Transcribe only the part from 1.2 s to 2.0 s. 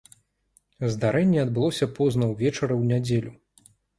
адбылося